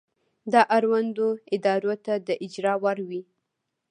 [0.51, 3.21] دا اړوندو ادارو ته د اجرا وړ وي.